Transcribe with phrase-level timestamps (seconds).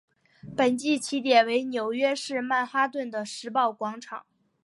[0.57, 4.25] 本季起点为纽约市曼哈顿的时报广场。